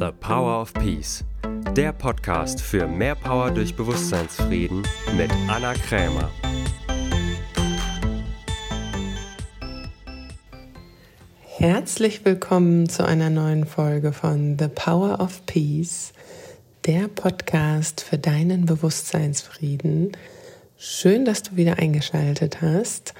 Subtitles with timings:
[0.00, 1.24] The Power of Peace,
[1.76, 4.82] der Podcast für mehr Power durch Bewusstseinsfrieden
[5.16, 6.32] mit Anna Krämer.
[11.42, 16.12] Herzlich willkommen zu einer neuen Folge von The Power of Peace,
[16.86, 20.16] der Podcast für deinen Bewusstseinsfrieden.
[20.76, 23.14] Schön, dass du wieder eingeschaltet hast.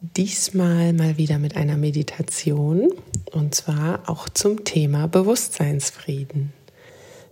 [0.00, 2.92] Diesmal mal wieder mit einer Meditation
[3.32, 6.52] und zwar auch zum Thema Bewusstseinsfrieden.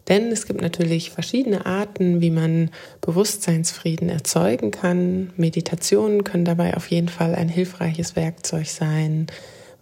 [0.08, 5.32] Denn es gibt natürlich verschiedene Arten, wie man Bewusstseinsfrieden erzeugen kann.
[5.36, 9.26] Meditationen können dabei auf jeden Fall ein hilfreiches Werkzeug sein.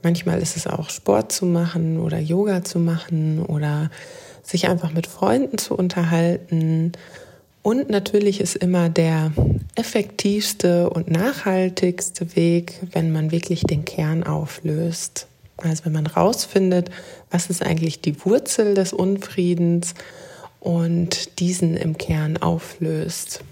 [0.03, 3.91] Manchmal ist es auch Sport zu machen oder Yoga zu machen oder
[4.43, 6.93] sich einfach mit Freunden zu unterhalten
[7.65, 9.33] und natürlich ist immer der
[9.75, 15.29] effektivste und nachhaltigste Weg, wenn man wirklich den Kern auflöst.
[15.59, 16.91] Also wenn man rausfindet,
[17.31, 19.95] was ist eigentlich die Wurzel des Unfriedens
[20.61, 23.45] und diesen im Kern auflöst.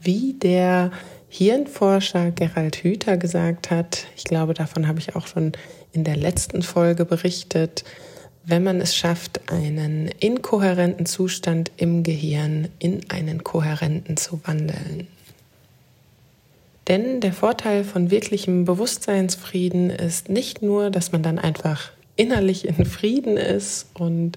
[0.00, 0.92] Wie der
[1.28, 5.52] Hirnforscher Gerald Hüther gesagt hat, ich glaube, davon habe ich auch schon
[5.92, 7.84] in der letzten Folge berichtet,
[8.44, 15.06] wenn man es schafft, einen inkohärenten Zustand im Gehirn in einen kohärenten zu wandeln.
[16.88, 22.84] Denn der Vorteil von wirklichem Bewusstseinsfrieden ist nicht nur, dass man dann einfach innerlich in
[22.84, 24.36] Frieden ist und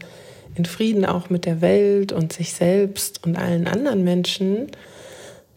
[0.55, 4.67] in Frieden auch mit der Welt und sich selbst und allen anderen Menschen,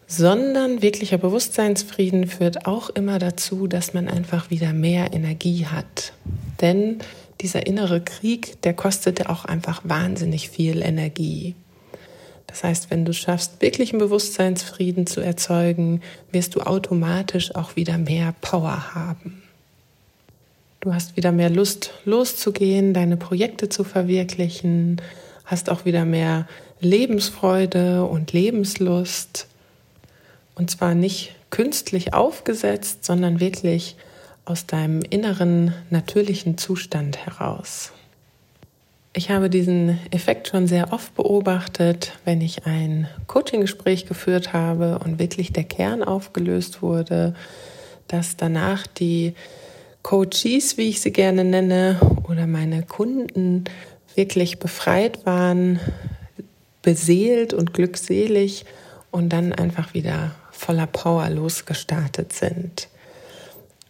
[0.07, 6.13] sondern wirklicher Bewusstseinsfrieden führt auch immer dazu, dass man einfach wieder mehr Energie hat.
[6.61, 6.99] Denn
[7.41, 11.55] dieser innere Krieg, der kostet auch einfach wahnsinnig viel Energie.
[12.47, 17.99] Das heißt, wenn du schaffst, wirklich einen Bewusstseinsfrieden zu erzeugen, wirst du automatisch auch wieder
[17.99, 19.43] mehr Power haben.
[20.81, 25.03] Du hast wieder mehr Lust, loszugehen, deine Projekte zu verwirklichen,
[25.45, 26.47] hast auch wieder mehr
[26.81, 29.49] Lebensfreude und Lebenslust.
[30.55, 33.97] Und zwar nicht künstlich aufgesetzt, sondern wirklich
[34.45, 37.93] aus deinem inneren natürlichen Zustand heraus.
[39.19, 45.19] Ich habe diesen Effekt schon sehr oft beobachtet, wenn ich ein Coaching-Gespräch geführt habe und
[45.19, 47.35] wirklich der Kern aufgelöst wurde,
[48.09, 49.33] dass danach die
[50.03, 53.65] Coaches, wie ich sie gerne nenne, oder meine Kunden
[54.17, 55.81] wirklich befreit waren,
[56.83, 58.67] beseelt und glückselig
[59.11, 62.89] und dann einfach wieder voller Power losgestartet sind.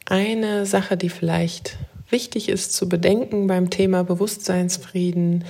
[0.05, 1.79] Eine Sache, die vielleicht
[2.11, 5.45] wichtig ist zu bedenken beim Thema Bewusstseinsfrieden,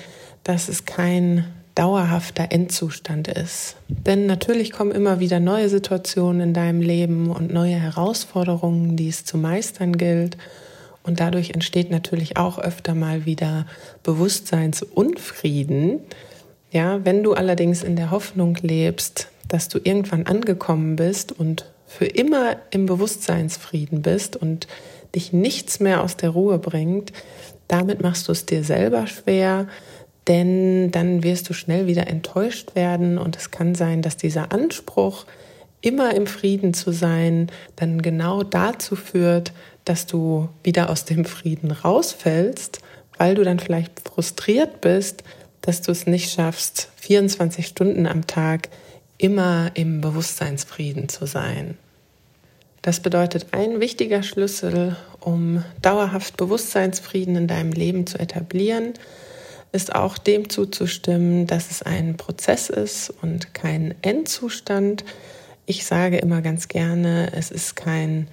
[0.45, 3.77] dass es kein dauerhafter Endzustand ist.
[3.89, 9.25] Denn natürlich kommen immer wieder neue Situationen in deinem Leben und neue Herausforderungen, die es
[9.25, 10.39] zu meistern gilt.
[11.03, 13.67] Und dadurch entsteht natürlich auch öfter mal wieder
[14.03, 16.01] Bewusstseinsunfrieden.
[16.73, 22.07] Ja, wenn du allerdings in der Hoffnung lebst, dass du irgendwann angekommen bist und für
[22.07, 24.67] immer im Bewusstseinsfrieden bist und
[25.17, 27.13] dich nichts mehr aus der Ruhe bringt,
[27.67, 29.67] damit machst du es dir selber schwer,
[30.29, 35.27] denn dann wirst du schnell wieder enttäuscht werden und es kann sein, dass dieser Anspruch,
[35.81, 39.53] immer im Frieden zu sein, dann genau dazu führt,
[39.85, 42.81] dass du wieder aus dem Frieden rausfällst,
[43.19, 45.23] weil du dann vielleicht frustriert bist,
[45.61, 48.69] dass du es nicht schaffst, 24 Stunden am Tag
[49.19, 51.77] immer im Bewusstseinsfrieden zu sein.
[52.87, 58.95] Das bedeutet, ein wichtiger Schlüssel, um dauerhaft Bewusstseinsfrieden in deinem Leben zu etablieren,
[59.73, 65.05] ist auch dem zuzustimmen, dass es ein Prozess ist und kein Endzustand.
[65.67, 68.29] Ich sage immer ganz gerne, es ist kein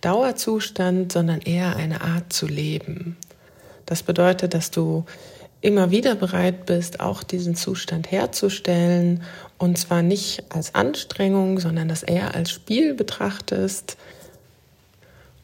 [0.00, 3.16] Dauerzustand, sondern eher eine Art zu leben.
[3.86, 5.04] Das bedeutet, dass du
[5.60, 9.22] immer wieder bereit bist, auch diesen Zustand herzustellen.
[9.58, 13.96] Und zwar nicht als Anstrengung, sondern das eher als Spiel betrachtest.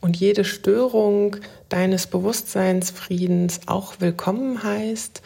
[0.01, 1.37] Und jede Störung
[1.69, 5.23] deines Bewusstseinsfriedens auch willkommen heißt,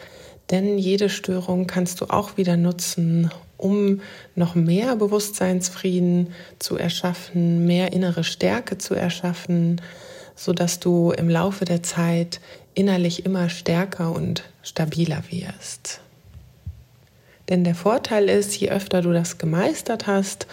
[0.51, 4.01] denn jede Störung kannst du auch wieder nutzen, um
[4.35, 9.81] noch mehr Bewusstseinsfrieden zu erschaffen, mehr innere Stärke zu erschaffen,
[10.35, 12.39] so dass du im Laufe der Zeit
[12.79, 15.99] innerlich immer stärker und stabiler wirst.
[17.49, 20.47] Denn der Vorteil ist, je öfter du das gemeistert hast,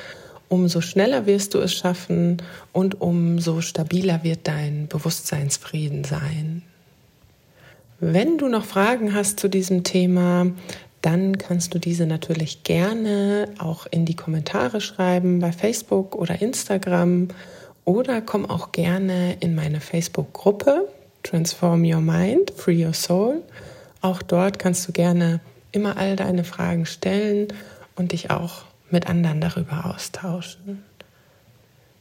[0.48, 2.42] umso schneller wirst du es schaffen
[2.72, 6.62] und umso stabiler wird dein Bewusstseinsfrieden sein.
[8.00, 10.48] Wenn du noch Fragen hast zu diesem Thema,
[11.02, 17.28] dann kannst du diese natürlich gerne auch in die Kommentare schreiben bei Facebook oder Instagram
[17.84, 20.88] oder komm auch gerne in meine Facebook-Gruppe
[21.26, 23.42] Transform Your Mind, Free Your Soul
[24.00, 25.40] Auch dort kannst du gerne
[25.72, 27.48] immer all deine Fragen stellen
[27.96, 30.84] und dich auch mit anderen darüber austauschen.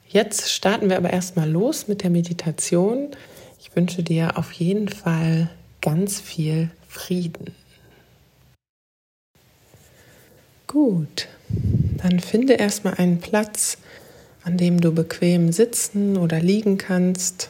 [0.08, 3.10] Jetzt starten wir aber erstmal los mit der Meditation.
[3.60, 5.50] Ich wünsche dir auf jeden Fall
[5.82, 7.48] ganz viel Frieden.
[10.68, 11.28] Gut,
[11.98, 13.80] dann finde erstmal einen Platz,
[14.44, 17.50] an dem du bequem sitzen oder liegen kannst,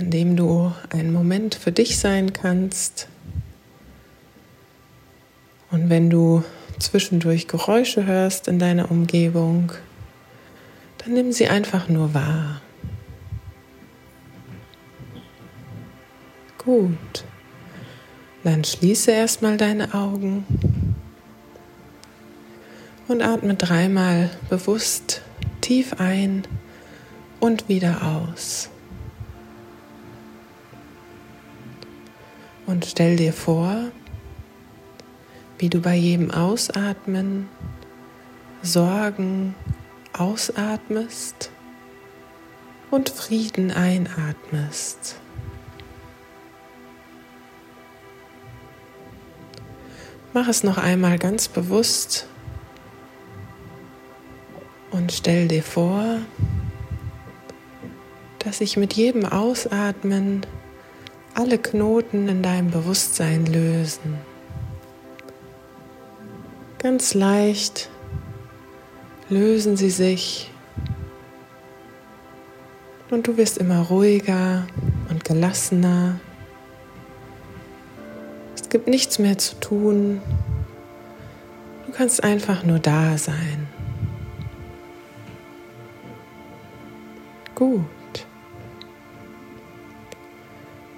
[0.00, 3.06] an dem du einen Moment für dich sein kannst.
[5.70, 6.42] Und wenn du
[6.78, 9.72] zwischendurch Geräusche hörst in deiner Umgebung,
[10.98, 12.62] dann nimm sie einfach nur wahr.
[16.56, 17.24] Gut.
[18.42, 20.46] Dann schließe erstmal deine Augen
[23.06, 25.20] und atme dreimal bewusst
[25.60, 26.44] tief ein
[27.38, 28.70] und wieder aus.
[32.70, 33.90] Und stell dir vor,
[35.58, 37.48] wie du bei jedem Ausatmen
[38.62, 39.56] Sorgen
[40.12, 41.50] ausatmest
[42.92, 45.16] und Frieden einatmest.
[50.32, 52.28] Mach es noch einmal ganz bewusst
[54.92, 56.18] und stell dir vor,
[58.38, 60.46] dass sich mit jedem Ausatmen
[61.40, 64.18] alle Knoten in deinem Bewusstsein lösen.
[66.78, 67.88] Ganz leicht
[69.30, 70.50] lösen sie sich
[73.10, 74.66] und du wirst immer ruhiger
[75.08, 76.20] und gelassener.
[78.54, 80.20] Es gibt nichts mehr zu tun.
[81.86, 83.66] Du kannst einfach nur da sein.
[87.60, 87.99] gut.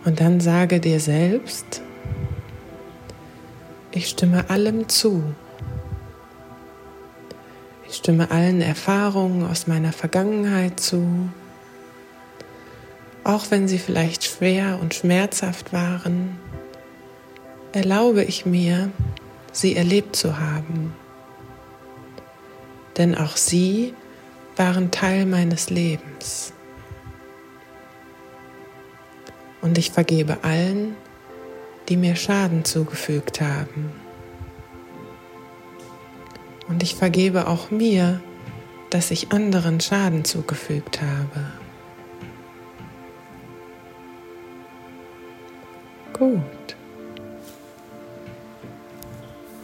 [0.04, 1.80] Und dann sage dir selbst,
[3.92, 5.22] ich stimme allem zu.
[7.88, 11.28] Ich stimme allen Erfahrungen aus meiner Vergangenheit zu,
[13.22, 16.38] auch wenn sie vielleicht schwer und schmerzhaft waren,
[17.72, 18.90] erlaube ich mir,
[19.52, 20.94] sie erlebt zu haben.
[22.96, 23.94] Denn auch sie
[24.56, 26.52] waren Teil meines Lebens.
[29.62, 30.96] Und ich vergebe allen,
[31.88, 33.92] die mir Schaden zugefügt haben.
[36.68, 38.20] Und ich vergebe auch mir,
[38.90, 41.46] dass ich anderen Schaden zugefügt habe.
[46.12, 46.76] Gut.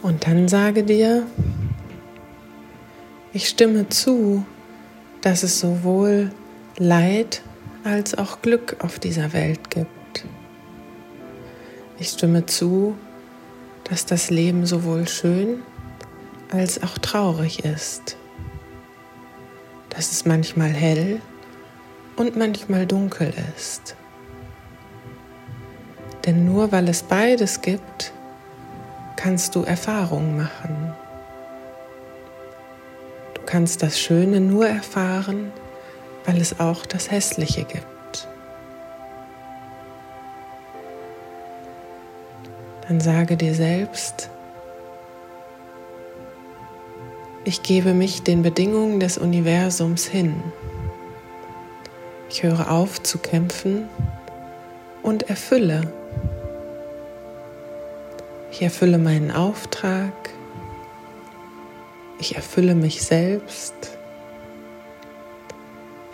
[0.01, 1.27] Und dann sage dir,
[3.33, 4.45] ich stimme zu,
[5.21, 6.31] dass es sowohl
[6.77, 7.41] Leid
[7.83, 10.25] als auch Glück auf dieser Welt gibt.
[11.97, 12.97] Ich stimme zu,
[13.85, 15.61] dass das Leben sowohl schön
[16.51, 18.17] als auch traurig ist,
[19.89, 21.21] dass es manchmal hell
[22.15, 23.95] und manchmal dunkel ist.
[26.25, 28.13] Denn nur weil es beides gibt,
[29.15, 30.93] kannst du Erfahrungen machen
[33.49, 35.51] kannst das Schöne nur erfahren,
[36.29, 38.27] weil es auch das Hässliche gibt.
[42.87, 44.29] Dann sage dir selbst,
[47.45, 50.43] ich gebe mich den Bedingungen des Universums hin.
[52.29, 53.89] Ich höre auf zu kämpfen
[55.01, 55.91] und erfülle.
[58.51, 60.13] Ich erfülle meinen Auftrag
[62.19, 63.98] ich erfülle mich selbst.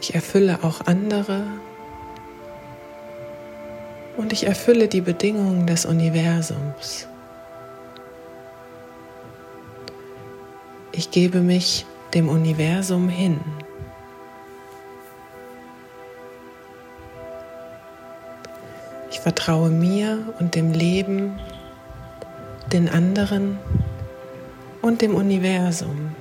[0.07, 1.47] Ich erfülle auch andere.
[4.15, 7.07] Und ich erfülle die Bedingungen des Universums.
[10.91, 13.39] Ich gebe mich dem Universum hin.
[19.09, 21.39] Ich vertraue mir und dem Leben,
[22.71, 23.57] den anderen
[24.83, 26.15] und dem Universum.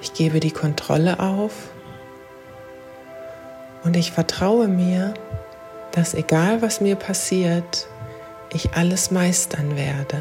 [0.00, 1.52] Ich gebe die Kontrolle auf
[3.84, 5.14] und ich vertraue mir,
[5.92, 7.88] dass egal was mir passiert,
[8.52, 10.20] ich alles meistern werde.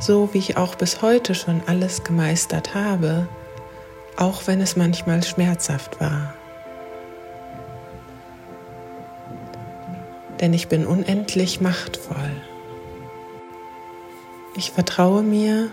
[0.00, 3.28] So wie ich auch bis heute schon alles gemeistert habe,
[4.16, 6.34] auch wenn es manchmal schmerzhaft war.
[10.40, 12.30] Denn ich bin unendlich machtvoll.
[14.56, 15.70] Ich vertraue mir,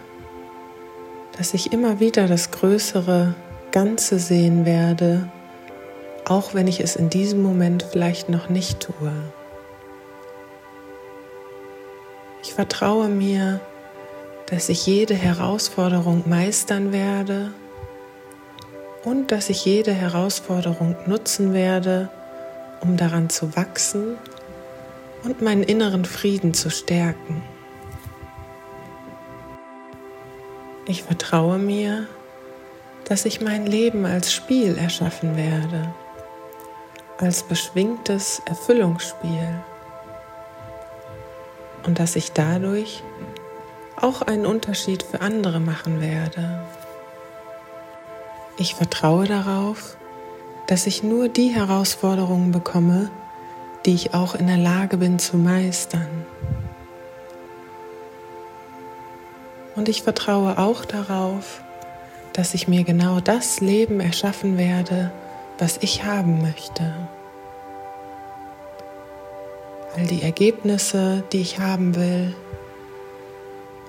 [1.37, 3.33] dass ich immer wieder das größere
[3.71, 5.29] Ganze sehen werde,
[6.25, 9.11] auch wenn ich es in diesem Moment vielleicht noch nicht tue.
[12.43, 13.59] Ich vertraue mir,
[14.45, 17.53] dass ich jede Herausforderung meistern werde
[19.03, 22.09] und dass ich jede Herausforderung nutzen werde,
[22.81, 24.17] um daran zu wachsen
[25.23, 27.41] und meinen inneren Frieden zu stärken.
[30.85, 32.07] Ich vertraue mir,
[33.05, 35.93] dass ich mein Leben als Spiel erschaffen werde,
[37.17, 39.63] als beschwingtes Erfüllungsspiel
[41.85, 43.01] und dass ich dadurch
[43.95, 46.65] auch einen Unterschied für andere machen werde.
[48.57, 49.95] Ich vertraue darauf,
[50.67, 53.09] dass ich nur die Herausforderungen bekomme,
[53.85, 56.25] die ich auch in der Lage bin zu meistern.
[59.75, 61.61] Und ich vertraue auch darauf,
[62.33, 65.11] dass ich mir genau das Leben erschaffen werde,
[65.57, 66.93] was ich haben möchte.
[69.95, 72.35] All die Ergebnisse, die ich haben will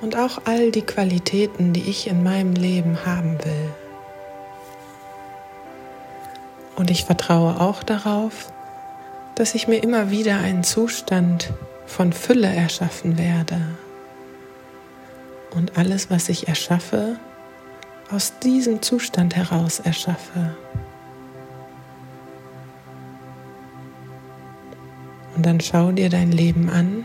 [0.02, 3.70] und auch all die Qualitäten, die ich in meinem Leben haben will.
[6.76, 8.52] Und ich vertraue auch darauf,
[9.34, 11.52] dass ich mir immer wieder einen Zustand
[11.86, 13.60] von Fülle erschaffen werde
[15.54, 17.18] und alles, was ich erschaffe,
[18.10, 20.54] aus diesem Zustand heraus erschaffe.
[25.36, 27.04] Und dann schau dir dein Leben an,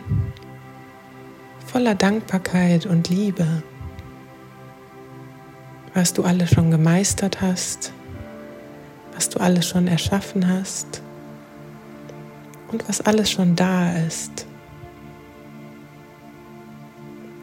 [1.66, 3.64] voller Dankbarkeit und Liebe,
[5.94, 7.92] was du alles schon gemeistert hast,
[9.16, 11.02] was du alles schon erschaffen hast
[12.72, 14.49] und was alles schon da ist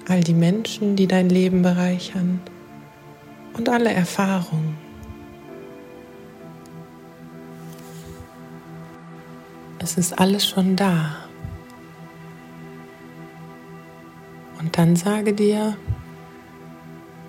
[0.08, 2.40] all die Menschen, die dein Leben bereichern
[3.54, 4.76] und alle Erfahrungen.
[9.78, 11.16] Es ist alles schon da.
[14.58, 15.76] Und dann sage dir,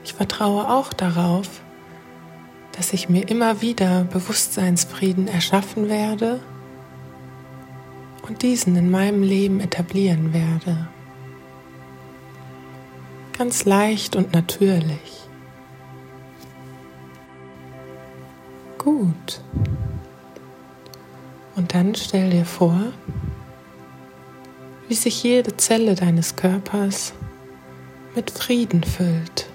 [0.03, 1.62] ich vertraue auch darauf,
[2.72, 6.39] dass ich mir immer wieder Bewusstseinsfrieden erschaffen werde
[8.27, 10.88] und diesen in meinem Leben etablieren werde
[13.38, 15.27] ganz leicht und natürlich.
[18.77, 19.41] Gut.
[21.56, 22.79] Und dann stell dir vor,
[24.88, 27.13] wie sich jede Zelle deines Körpers
[28.15, 29.48] mit Frieden füllt.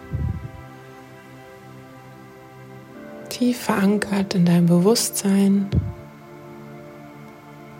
[3.28, 5.68] Tief verankert in deinem Bewusstsein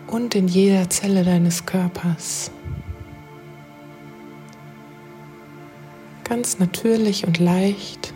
[0.07, 2.51] und in jeder Zelle deines Körpers.
[6.23, 8.13] Ganz natürlich und leicht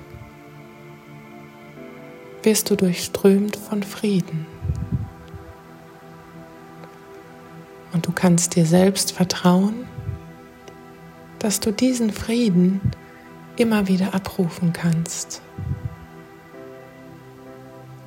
[2.44, 4.46] wirst du durchströmt von Frieden.
[7.94, 9.86] Und du kannst dir selbst vertrauen,
[11.40, 12.80] dass du diesen Frieden
[13.58, 15.42] immer wieder abrufen kannst.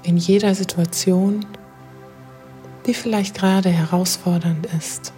[0.03, 1.45] In jeder Situation,
[2.87, 5.13] die vielleicht gerade herausfordernd ist.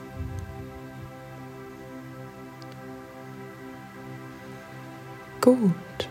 [5.43, 6.09] Gut.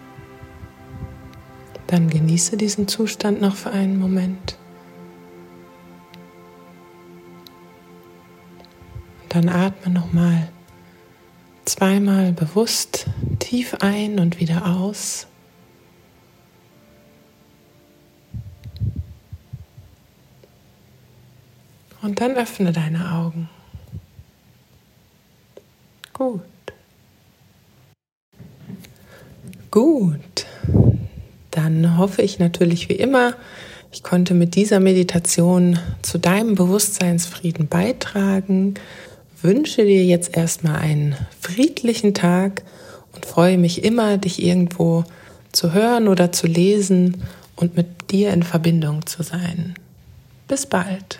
[1.88, 4.58] Dann genieße diesen Zustand noch für einen Moment.
[9.24, 10.50] Und dann atme nochmal
[11.64, 13.06] zweimal bewusst
[13.40, 15.28] tief ein und wieder aus.
[22.02, 23.50] Und dann öffne deine Augen.
[26.12, 26.51] Gut.
[29.72, 30.46] Gut,
[31.50, 33.36] dann hoffe ich natürlich wie immer,
[33.94, 38.74] ich konnte mit dieser Meditation zu deinem Bewusstseinsfrieden beitragen.
[39.42, 42.64] Wünsche dir jetzt erstmal einen friedlichen Tag
[43.14, 45.06] und freue mich immer, dich irgendwo
[45.54, 47.24] zu hören oder zu lesen
[47.56, 49.76] und mit dir in Verbindung zu sein.
[50.50, 51.20] Bis bald.